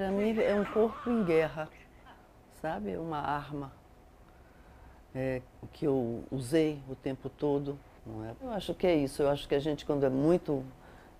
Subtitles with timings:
[0.00, 1.68] Para mim é um corpo em guerra,
[2.62, 2.96] sabe?
[2.96, 3.70] Uma arma
[5.14, 5.42] é,
[5.74, 7.78] que eu usei o tempo todo.
[8.24, 8.46] É?
[8.46, 9.20] Eu acho que é isso.
[9.20, 10.64] Eu acho que a gente, quando é muito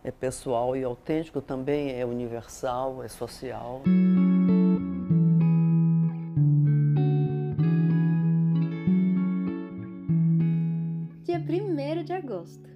[0.03, 3.83] é pessoal e autêntico, também é universal, é social.
[11.23, 12.71] Dia 1 de agosto.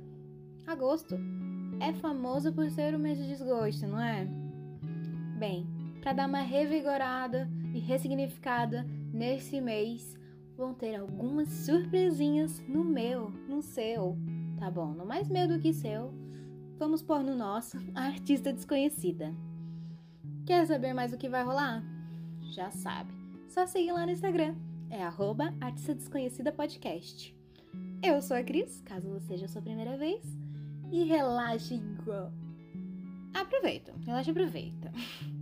[0.67, 1.19] Agosto
[1.81, 4.29] é famoso por ser o mês de desgosto, não é?
[5.39, 5.74] Bem,
[6.05, 10.15] para dar uma revigorada e ressignificada nesse mês,
[10.55, 14.15] vão ter algumas surpresinhas no meu, no seu.
[14.59, 16.13] Tá bom, não mais meu do que seu.
[16.79, 19.35] Vamos pôr no nosso artista desconhecida.
[20.45, 21.83] Quer saber mais o que vai rolar?
[22.53, 23.11] Já sabe.
[23.49, 24.55] Só seguir lá no Instagram.
[24.91, 27.35] É arroba Artista Desconhecida Podcast.
[28.03, 30.23] Eu sou a Cris, caso seja a sua primeira vez.
[30.93, 32.29] E relaxe, girl.
[33.33, 34.93] Aproveita, relaxa e aproveita.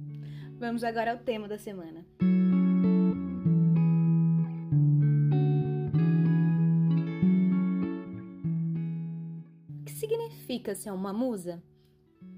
[0.62, 2.06] Vamos agora ao tema da semana.
[9.80, 11.60] O que significa ser uma musa?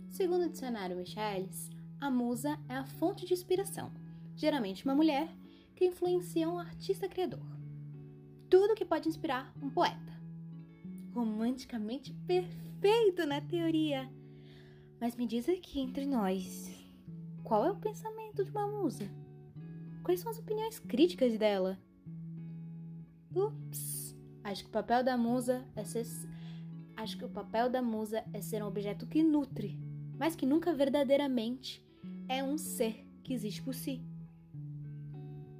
[0.08, 1.68] Segundo o dicionário Michaelis,
[2.00, 3.92] a musa é a fonte de inspiração,
[4.34, 5.28] geralmente uma mulher
[5.76, 7.44] que influencia um artista criador.
[8.48, 10.18] Tudo que pode inspirar um poeta.
[11.12, 14.10] Romanticamente perfeito na teoria.
[14.98, 16.83] Mas me diz aqui entre nós,
[17.44, 19.06] qual é o pensamento de uma musa?
[20.02, 21.78] Quais são as opiniões críticas dela?
[23.34, 24.16] Ups!
[24.42, 26.06] Acho que o papel da musa é ser.
[26.96, 29.78] Acho que o papel da musa é ser um objeto que nutre,
[30.18, 31.84] mas que nunca verdadeiramente
[32.28, 34.02] é um ser que existe por si.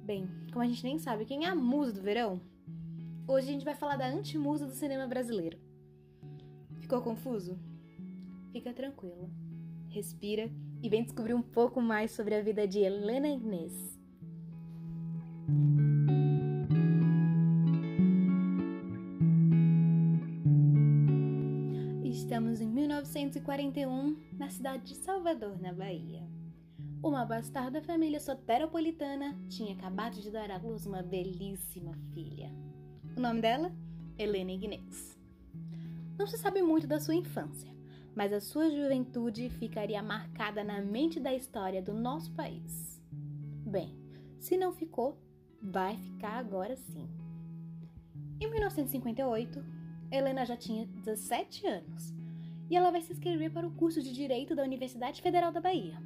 [0.03, 2.41] Bem, como a gente nem sabe quem é a musa do verão,
[3.27, 5.59] hoje a gente vai falar da antimusa do cinema brasileiro.
[6.79, 7.59] Ficou confuso?
[8.51, 9.29] Fica tranquila.
[9.89, 10.49] Respira
[10.85, 13.73] e vem descobrir um pouco mais sobre a vida de Helena Inês.
[22.03, 26.21] Estamos em 1941, na cidade de Salvador, na Bahia.
[27.01, 32.51] Uma bastarda família soteropolitana tinha acabado de dar à luz uma belíssima filha.
[33.17, 33.71] O nome dela?
[34.19, 35.17] Helena Ignez.
[36.15, 37.74] Não se sabe muito da sua infância,
[38.15, 43.01] mas a sua juventude ficaria marcada na mente da história do nosso país.
[43.65, 43.95] Bem,
[44.39, 45.17] se não ficou,
[45.61, 47.09] vai ficar agora sim.
[48.39, 49.63] Em 1958,
[50.11, 52.13] Helena já tinha 17 anos
[52.69, 56.01] e ela vai se inscrever para o curso de Direito da Universidade Federal da Bahia.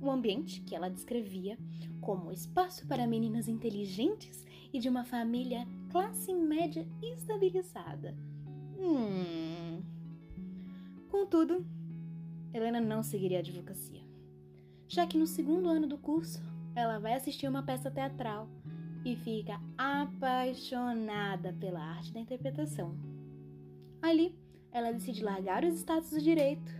[0.00, 1.58] Um ambiente que ela descrevia
[2.00, 8.16] como espaço para meninas inteligentes e de uma família classe média estabilizada.
[8.78, 9.59] Hum,
[11.10, 11.66] Contudo,
[12.54, 14.00] Helena não seguiria a advocacia,
[14.86, 16.40] já que no segundo ano do curso
[16.72, 18.48] ela vai assistir uma peça teatral
[19.04, 22.94] e fica apaixonada pela arte da interpretação.
[24.00, 24.38] Ali,
[24.70, 26.72] ela decide largar os status do direito,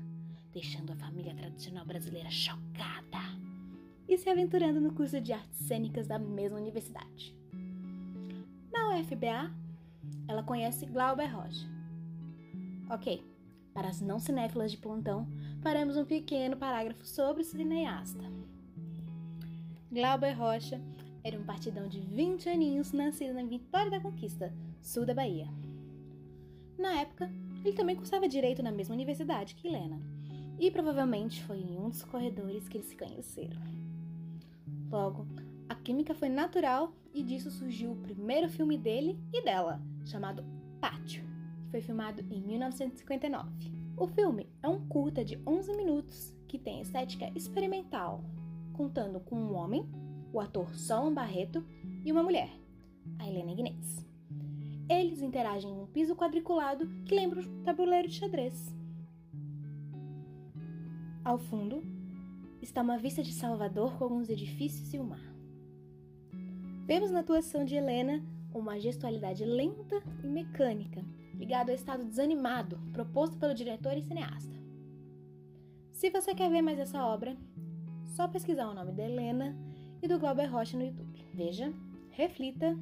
[0.53, 3.19] deixando a família tradicional brasileira chocada
[4.09, 7.37] e se aventurando no curso de artes cênicas da mesma universidade.
[8.73, 9.53] Na UFBA,
[10.29, 11.69] ela conhece Glauber Rocha.
[12.89, 13.23] Ok,
[13.73, 15.27] para as não cinéfilas de plantão,
[15.61, 18.25] faremos um pequeno parágrafo sobre o cineasta.
[19.91, 20.81] Glauber Rocha
[21.23, 25.49] era um partidão de 20 aninhos nascido na Vitória da Conquista, sul da Bahia.
[26.79, 27.31] Na época,
[27.65, 30.01] ele também cursava direito na mesma universidade que Helena,
[30.59, 33.61] e provavelmente foi em um dos corredores que eles se conheceram.
[34.91, 35.27] Logo,
[35.69, 40.45] a química foi natural e disso surgiu o primeiro filme dele e dela, chamado
[40.81, 41.30] Pátio
[41.71, 43.49] foi filmado em 1959.
[43.97, 48.25] O filme é um curta de 11 minutos que tem estética experimental,
[48.73, 49.89] contando com um homem,
[50.33, 51.65] o ator Solon Barreto,
[52.05, 52.51] e uma mulher,
[53.19, 54.07] a Helena Ignez.
[54.89, 58.75] Eles interagem em um piso quadriculado que lembra um tabuleiro de xadrez.
[61.25, 61.83] Ao fundo
[62.61, 65.23] está uma vista de Salvador com alguns edifícios e o mar.
[66.87, 68.21] Vemos na atuação de Helena
[68.53, 71.05] uma gestualidade lenta e mecânica,
[71.35, 74.59] ligado ao estado desanimado proposto pelo diretor e cineasta.
[75.93, 77.37] Se você quer ver mais essa obra,
[78.07, 79.57] só pesquisar o nome da Helena
[80.03, 81.25] e do Glauber Rocha no YouTube.
[81.35, 81.73] Veja,
[82.11, 82.77] reflita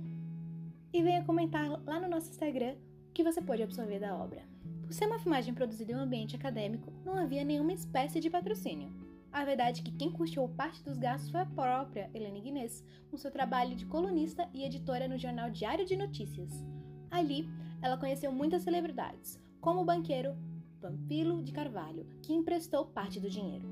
[0.93, 2.75] e venha comentar lá no nosso Instagram
[3.09, 4.43] o que você pode absorver da obra.
[4.83, 8.91] Por ser uma filmagem produzida em um ambiente acadêmico, não havia nenhuma espécie de patrocínio.
[9.31, 13.17] A verdade é que quem custeou parte dos gastos foi a própria Helena Guinness, com
[13.19, 16.65] seu trabalho de colunista e editora no jornal Diário de Notícias.
[17.11, 17.49] Ali,
[17.81, 20.37] ela conheceu muitas celebridades, como o banqueiro
[20.81, 23.67] Pampilo de Carvalho, que emprestou parte do dinheiro.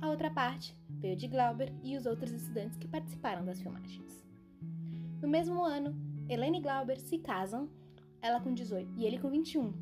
[0.00, 4.24] A outra parte veio de Glauber e os outros estudantes que participaram das filmagens.
[5.20, 5.94] No mesmo ano,
[6.28, 7.68] Helene e Glauber se casam,
[8.20, 9.72] ela com 18 e ele com 21.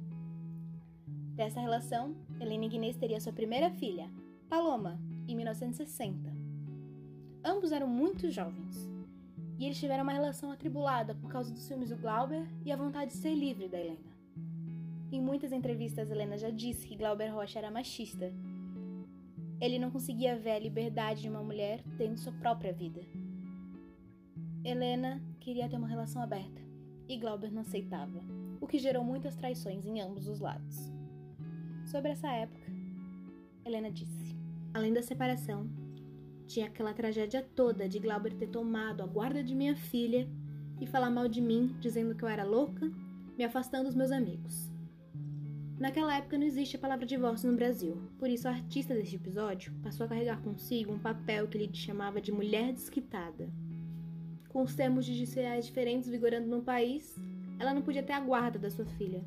[1.35, 4.11] Dessa relação, Helene Guinness teria sua primeira filha,
[4.49, 6.33] Paloma, em 1960.
[7.45, 8.91] Ambos eram muito jovens,
[9.59, 13.13] e eles tiveram uma relação atribulada por causa dos filmes do Glauber e a vontade
[13.13, 14.15] de ser livre da Helena.
[15.13, 18.33] Em muitas entrevistas, Helena já disse que Glauber Rocha era machista.
[19.61, 23.01] Ele não conseguia ver a liberdade de uma mulher tendo sua própria vida.
[24.65, 26.61] Helena queria ter uma relação aberta
[27.09, 28.21] e Glauber não aceitava,
[28.61, 30.93] o que gerou muitas traições em ambos os lados.
[31.85, 32.73] Sobre essa época,
[33.65, 34.37] Helena disse:
[34.73, 35.69] Além da separação,
[36.47, 40.29] tinha aquela tragédia toda de Glauber ter tomado a guarda de minha filha
[40.81, 42.91] e falar mal de mim, dizendo que eu era louca,
[43.37, 44.71] me afastando dos meus amigos.
[45.79, 49.73] Naquela época não existe a palavra divórcio no Brasil, por isso a artista deste episódio
[49.83, 53.51] passou a carregar consigo um papel que ele chamava de mulher desquitada.
[54.49, 57.15] Com os termos judiciais diferentes vigorando no país,
[57.59, 59.25] ela não podia ter a guarda da sua filha.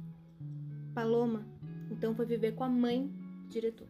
[0.94, 1.46] Paloma
[1.92, 3.88] então foi viver com a mãe do diretor.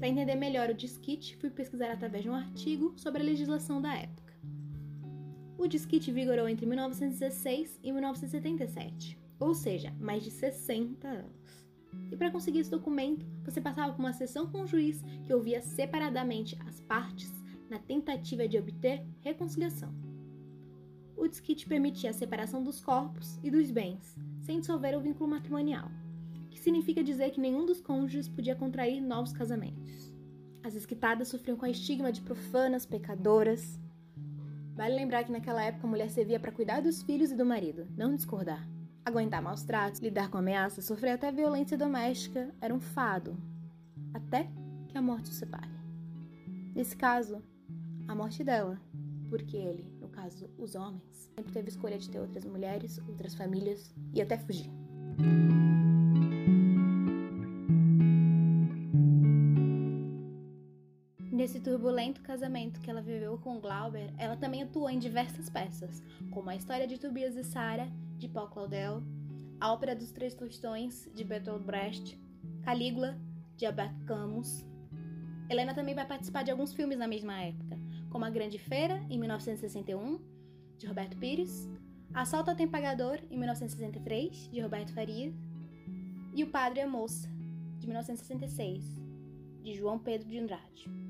[0.00, 3.94] Para entender melhor o disquite, fui pesquisar através de um artigo sobre a legislação da
[3.94, 4.32] época.
[5.58, 11.68] O disquite vigorou entre 1916 e 1977, ou seja, mais de 60 anos.
[12.10, 15.60] E para conseguir esse documento, você passava por uma sessão com o juiz que ouvia
[15.60, 17.30] separadamente as partes
[17.68, 19.94] na tentativa de obter reconciliação.
[21.14, 25.90] O disquite permitia a separação dos corpos e dos bens, sem dissolver o vínculo matrimonial
[26.50, 30.12] que significa dizer que nenhum dos cônjuges podia contrair novos casamentos.
[30.62, 33.78] As esquitadas sofriam com a estigma de profanas, pecadoras.
[34.74, 37.86] Vale lembrar que naquela época a mulher servia para cuidar dos filhos e do marido,
[37.96, 38.68] não discordar.
[39.04, 43.36] Aguentar maus tratos, lidar com ameaças, sofrer até violência doméstica era um fado,
[44.12, 44.48] até
[44.88, 45.70] que a morte o separe.
[46.74, 47.42] Nesse caso,
[48.06, 48.80] a morte dela,
[49.28, 53.94] porque ele, no caso os homens, sempre teve escolha de ter outras mulheres, outras famílias
[54.12, 54.70] e até fugir.
[61.40, 66.50] Nesse turbulento casamento que ela viveu com Glauber, ela também atuou em diversas peças, como
[66.50, 69.02] a história de Tobias e Sara, de Paul Claudel,
[69.58, 72.20] a ópera dos Três Tostões, de Bertolt Brecht,
[72.62, 73.18] Calígula,
[73.56, 74.66] de Albert Camus.
[75.48, 77.78] Helena também vai participar de alguns filmes na mesma época,
[78.10, 80.20] como A Grande Feira, em 1961,
[80.76, 81.70] de Roberto Pires,
[82.12, 85.32] Assalto ao Tempagador, em 1963, de Roberto Faria,
[86.34, 87.30] e O Padre e a Moça,
[87.78, 88.84] de 1966,
[89.62, 91.09] de João Pedro de Andrade.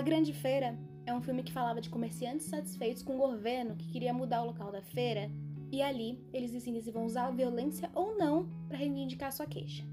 [0.00, 3.86] A Grande Feira é um filme que falava de comerciantes satisfeitos com o governo que
[3.86, 5.30] queria mudar o local da feira
[5.70, 9.84] e ali eles decidem se vão usar a violência ou não para reivindicar sua queixa.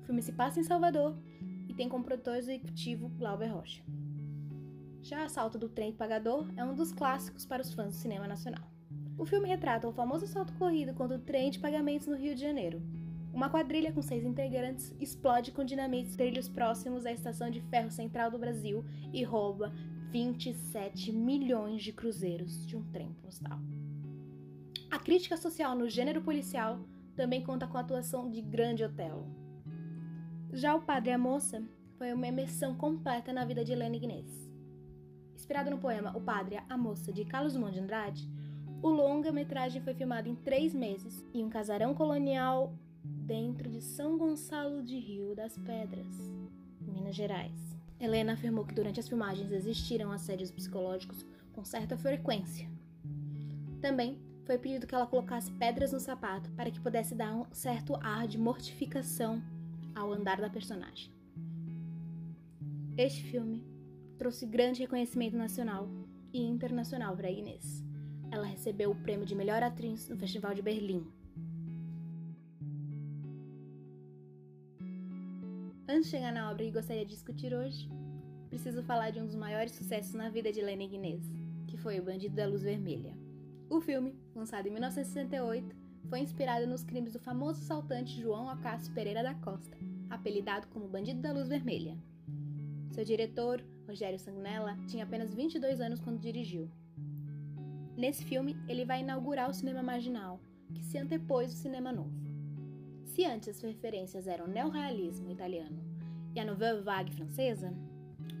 [0.00, 1.18] O filme se passa em Salvador
[1.68, 3.82] e tem como produtor executivo Glauber Rocha.
[5.02, 8.64] Já Assalto do Trem Pagador é um dos clássicos para os fãs do cinema nacional.
[9.18, 12.40] O filme retrata o famoso assalto corrido contra o trem de pagamentos no Rio de
[12.40, 12.82] Janeiro,
[13.34, 18.30] uma quadrilha com seis integrantes explode com dinamites trilhos próximos à estação de ferro central
[18.30, 19.72] do Brasil e rouba
[20.12, 23.58] 27 milhões de cruzeiros de um trem postal.
[24.88, 26.78] A crítica social no gênero policial
[27.16, 29.26] também conta com a atuação de Grande Otelo.
[30.52, 31.60] Já O Padre e a Moça
[31.98, 34.48] foi uma imersão completa na vida de Helena Guinness.
[35.34, 38.30] Inspirado no poema O Padre, a Moça, de Carlos de Andrade,
[38.80, 42.72] o longa-metragem foi filmado em três meses em um casarão colonial
[43.04, 46.32] dentro de São Gonçalo de Rio das Pedras,
[46.80, 47.76] Minas Gerais.
[48.00, 52.68] Helena afirmou que durante as filmagens existiram assédios psicológicos com certa frequência.
[53.80, 57.94] Também foi pedido que ela colocasse pedras no sapato para que pudesse dar um certo
[57.96, 59.42] ar de mortificação
[59.94, 61.10] ao andar da personagem.
[62.96, 63.62] Este filme
[64.18, 65.88] trouxe grande reconhecimento nacional
[66.32, 67.82] e internacional para Inês.
[68.30, 71.06] Ela recebeu o prêmio de melhor atriz no Festival de Berlim
[76.04, 77.88] Antes de chegar na obra que gostaria de discutir hoje,
[78.50, 81.24] preciso falar de um dos maiores sucessos na vida de Helena Guinness,
[81.66, 83.16] que foi O Bandido da Luz Vermelha.
[83.70, 85.74] O filme, lançado em 1968,
[86.10, 89.74] foi inspirado nos crimes do famoso assaltante João Acácio Pereira da Costa,
[90.10, 91.96] apelidado como Bandido da Luz Vermelha.
[92.90, 96.70] Seu diretor, Rogério Sangunella, tinha apenas 22 anos quando dirigiu.
[97.96, 100.38] Nesse filme, ele vai inaugurar o cinema marginal,
[100.74, 102.12] que se antepôs ao cinema novo.
[103.06, 105.83] Se antes as referências eram neorrealismo italiano
[106.34, 107.72] e a nouvelle vague francesa,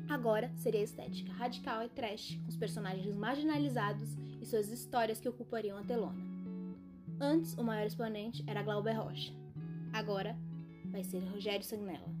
[0.08, 5.78] agora seria estética radical e trash, com os personagens marginalizados e suas histórias que ocupariam
[5.78, 6.22] a telona.
[7.20, 9.32] Antes, o maior exponente era Glauber Rocha.
[9.92, 10.36] Agora,
[10.86, 12.12] vai ser Rogério Sangnella.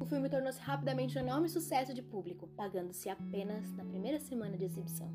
[0.00, 4.64] O filme tornou-se rapidamente um enorme sucesso de público, pagando-se apenas na primeira semana de
[4.64, 5.12] exibição.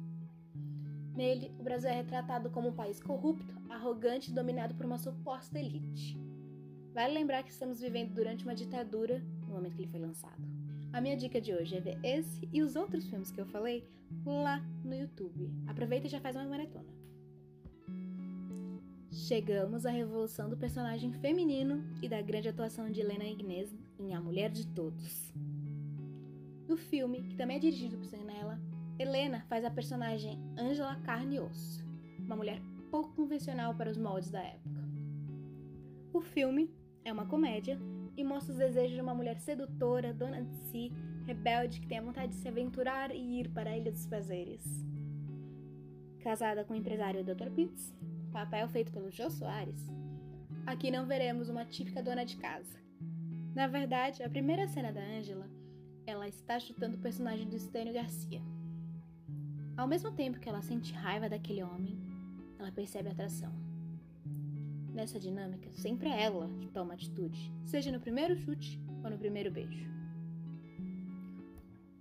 [1.14, 5.60] Nele, o Brasil é retratado como um país corrupto, arrogante e dominado por uma suposta
[5.60, 6.18] elite.
[6.94, 9.22] Vale lembrar que estamos vivendo durante uma ditadura
[9.56, 10.42] momento que ele foi lançado.
[10.94, 13.84] A minha dica de hoje é ver esse e os outros filmes que eu falei
[14.26, 15.52] lá no YouTube.
[15.68, 16.94] Aproveita e já faz uma maratona.
[19.12, 24.22] Chegamos à revolução do personagem feminino e da grande atuação de Helena Ignez em A
[24.22, 25.34] Mulher de Todos.
[26.68, 28.60] No filme, que também é dirigido por Senela,
[28.98, 31.84] Helena faz a personagem Angela Carne e Osso,
[32.20, 34.82] uma mulher pouco convencional para os moldes da época.
[36.14, 37.78] O filme é uma comédia
[38.18, 40.92] e mostra os desejos de uma mulher sedutora, dona de si,
[41.26, 44.64] rebelde que tem a vontade de se aventurar e ir para a Ilha dos Prazeres.
[46.20, 47.50] Casada com o empresário Dr.
[47.52, 47.94] Pitts,
[48.32, 49.90] papel feito pelo Jô Soares,
[50.66, 52.80] aqui não veremos uma típica dona de casa.
[53.54, 55.50] Na verdade, a primeira cena da Angela,
[56.06, 58.42] ela está chutando o personagem do Estênio Garcia.
[59.78, 61.98] Ao mesmo tempo que ela sente raiva daquele homem,
[62.60, 63.65] ela percebe atração.
[64.96, 69.52] Nessa dinâmica, sempre é ela que toma atitude, seja no primeiro chute ou no primeiro
[69.52, 69.92] beijo.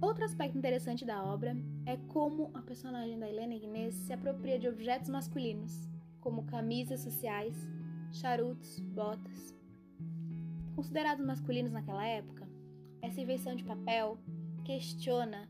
[0.00, 4.68] Outro aspecto interessante da obra é como a personagem da Helena Ignez se apropria de
[4.68, 5.88] objetos masculinos,
[6.20, 7.56] como camisas sociais,
[8.12, 9.52] charutos, botas.
[10.76, 12.48] Considerados masculinos naquela época,
[13.02, 14.18] essa invenção de papel
[14.64, 15.48] questiona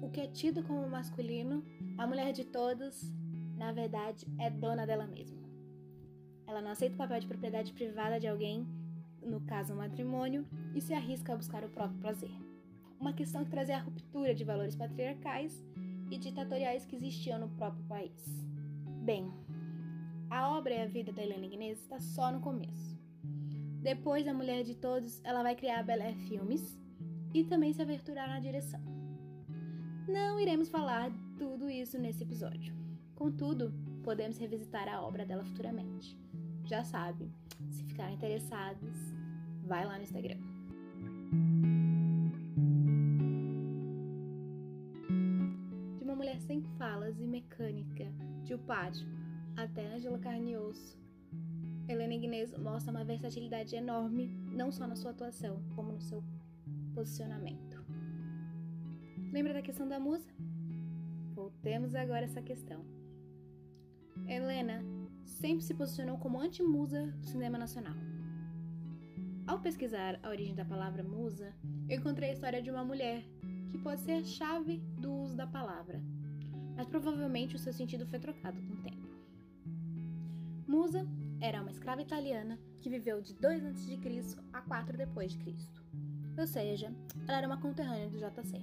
[0.00, 1.64] o que é tido como masculino,
[1.98, 3.12] a mulher de todos,
[3.56, 5.39] na verdade, é dona dela mesma.
[6.50, 8.66] Ela não aceita o papel de propriedade privada de alguém,
[9.22, 12.32] no caso, um matrimônio, e se arrisca a buscar o próprio prazer.
[12.98, 15.64] Uma questão que trazia a ruptura de valores patriarcais
[16.10, 18.26] e ditatoriais que existiam no próprio país.
[19.04, 19.32] Bem,
[20.28, 22.98] a obra e a vida da Helena Ignez está só no começo.
[23.80, 26.76] Depois da Mulher de Todos, ela vai criar a Bel Air Filmes
[27.32, 28.80] e também se aventurar na direção.
[30.08, 32.74] Não iremos falar tudo isso nesse episódio.
[33.14, 36.18] Contudo, podemos revisitar a obra dela futuramente.
[36.70, 37.28] Já sabe,
[37.68, 38.96] se ficarem interessados,
[39.66, 40.38] vai lá no Instagram.
[45.98, 48.06] De uma mulher sem falas e mecânica,
[48.44, 49.04] de O Pátio,
[49.56, 50.96] até Angela Carnioso,
[51.88, 56.22] Helena Ignez mostra uma versatilidade enorme, não só na sua atuação, como no seu
[56.94, 57.84] posicionamento.
[59.32, 60.30] Lembra da questão da musa?
[61.34, 62.84] Voltemos agora a essa questão.
[64.28, 64.99] Helena
[65.30, 67.94] sempre se posicionou como anti-musa do cinema nacional.
[69.46, 71.52] Ao pesquisar a origem da palavra musa,
[71.88, 73.24] eu encontrei a história de uma mulher
[73.70, 76.00] que pode ser a chave do uso da palavra,
[76.76, 79.08] mas provavelmente o seu sentido foi trocado com o tempo.
[80.66, 81.06] Musa
[81.40, 83.98] era uma escrava italiana que viveu de 2 a.C.
[84.52, 85.82] a 4 depois de Cristo.
[86.38, 86.94] Ou seja,
[87.26, 88.60] ela era uma conterrânea do JC.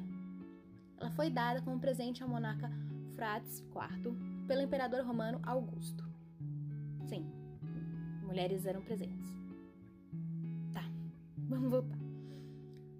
[1.00, 2.72] Ela foi dada como presente ao monarca
[3.14, 4.16] Frates IV
[4.48, 6.07] pelo imperador romano Augusto.
[7.08, 7.26] Sim,
[8.24, 9.28] mulheres eram presentes.
[10.74, 10.84] Tá,
[11.38, 11.98] vamos voltar.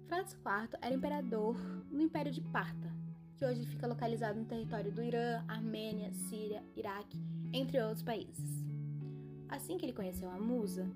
[0.06, 1.56] Frates IV era imperador
[1.90, 2.92] no Império de Parta,
[3.36, 7.18] que hoje fica localizado no território do Irã, Armênia, Síria, Iraque,
[7.52, 8.64] entre outros países.
[9.48, 10.90] Assim que ele conheceu a musa,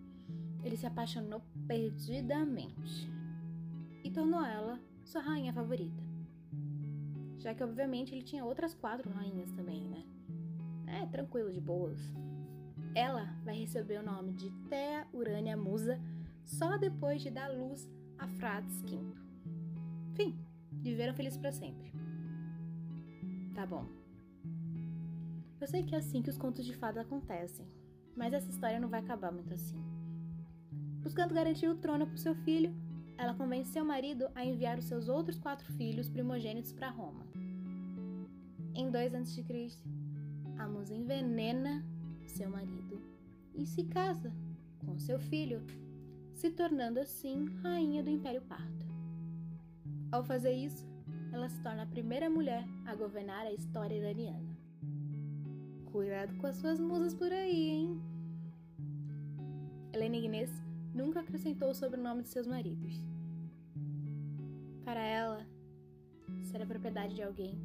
[0.64, 3.10] ele se apaixonou perdidamente
[4.02, 6.12] e tornou ela sua rainha favorita
[7.42, 10.04] já que obviamente ele tinha outras quatro rainhas também, né?
[10.86, 11.98] É, tranquilo, de boas.
[12.94, 15.98] Ela vai receber o nome de Thea Urânia Musa
[16.44, 18.98] só depois de dar luz a Frates V.
[20.14, 20.38] Fim,
[20.70, 21.90] viveram felizes para sempre.
[23.54, 23.86] Tá bom.
[25.58, 27.66] Eu sei que é assim que os contos de fada acontecem,
[28.14, 29.80] mas essa história não vai acabar muito assim.
[31.02, 32.74] Buscando garantir o trono para seu filho,
[33.16, 37.26] ela convence seu marido a enviar os seus outros quatro filhos primogênitos para Roma.
[38.74, 39.44] Em 2 a.C.,
[40.58, 41.84] a musa envenena
[42.30, 43.00] seu marido
[43.54, 44.32] e se casa
[44.84, 45.62] com seu filho,
[46.32, 48.86] se tornando assim rainha do Império Parto.
[50.10, 50.86] Ao fazer isso,
[51.32, 54.56] ela se torna a primeira mulher a governar a história iraniana.
[55.86, 58.02] Cuidado com as suas musas por aí, hein?
[59.92, 60.50] Helena Ignez
[60.94, 62.94] nunca acrescentou o sobrenome de seus maridos.
[64.84, 65.46] Para ela,
[66.42, 67.58] ser a propriedade de alguém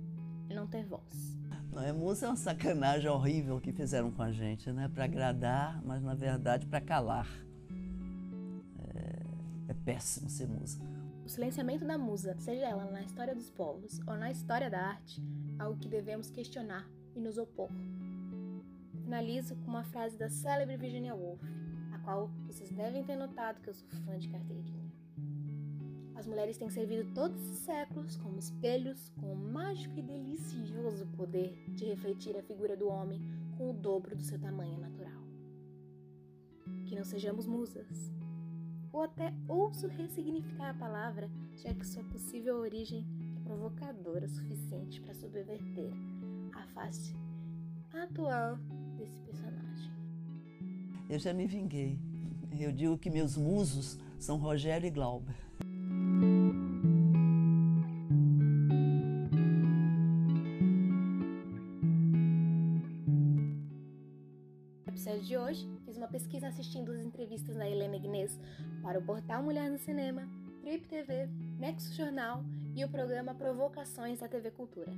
[0.50, 1.37] é não ter voz.
[1.78, 4.90] Não, é musa é uma sacanagem horrível que fizeram com a gente, né?
[4.92, 7.28] Para agradar, mas na verdade para calar.
[8.80, 10.82] É, é péssimo ser musa.
[11.24, 15.22] O silenciamento da musa, seja ela na história dos povos ou na história da arte,
[15.60, 17.70] é algo que devemos questionar e nos opor.
[19.04, 21.44] Finalizo com uma frase da célebre Virginia Woolf,
[21.94, 24.87] a qual vocês devem ter notado que eu sou fã de carteirinha.
[26.18, 31.56] As mulheres têm servido todos os séculos como espelhos com o mágico e delicioso poder
[31.76, 33.22] de refletir a figura do homem
[33.56, 35.22] com o dobro do seu tamanho natural.
[36.88, 38.12] Que não sejamos musas,
[38.92, 43.06] ou até ouso ressignificar a palavra, já que sua possível origem
[43.36, 45.94] é provocadora o suficiente para subverter
[46.52, 47.16] a face
[47.94, 48.58] atual
[48.98, 49.92] desse personagem.
[51.08, 52.00] Eu já me vinguei.
[52.60, 55.47] Eu digo que meus musos são Rogério e Glauber.
[65.18, 68.40] Episódio de hoje, fiz uma pesquisa assistindo as entrevistas da Helena Ignez
[68.82, 70.28] para o portal Mulher no Cinema,
[70.62, 71.28] Trip TV,
[71.60, 72.44] Nexo Jornal
[72.76, 74.92] e o programa Provocações da TV Cultura.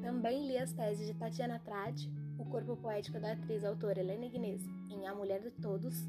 [0.00, 4.62] Também li as teses de Tatiana Trade, o corpo poético da atriz autora Helena Ignez
[4.90, 6.06] em A Mulher de Todos,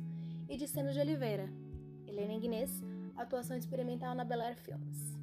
[0.50, 1.50] e de Seno de Oliveira,
[2.08, 2.84] Helena Ignez,
[3.18, 5.17] atuação experimental na Bel Air Films.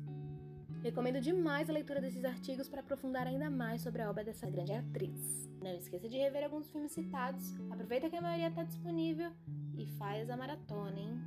[0.85, 4.75] Recomendo demais a leitura desses artigos para aprofundar ainda mais sobre a obra dessa grande
[4.75, 5.49] atriz.
[5.62, 9.33] Não esqueça de rever alguns filmes citados, aproveita que a maioria está disponível
[9.79, 11.23] e faz a maratona, hein?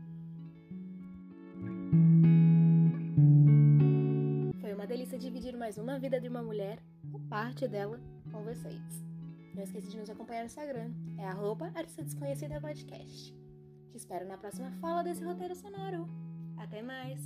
[4.62, 6.78] Foi uma delícia dividir mais uma vida de uma mulher,
[7.12, 8.00] ou parte dela,
[8.32, 9.04] com vocês.
[9.56, 11.74] Não esqueça de nos acompanhar no Instagram, é arroba
[12.04, 13.34] Desconhecida Podcast.
[13.90, 16.08] Te espero na próxima fala desse roteiro sonoro.
[16.58, 17.20] Até mais!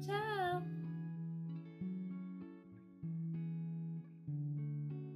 [0.00, 0.83] Tchau!